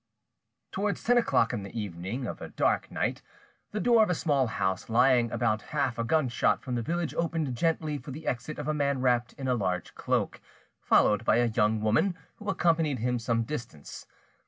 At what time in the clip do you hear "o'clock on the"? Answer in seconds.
1.19-1.79